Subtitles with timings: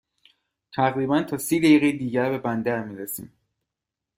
[0.73, 3.33] تقریباً تا سی دقیقه دیگر به بندر می رسیم.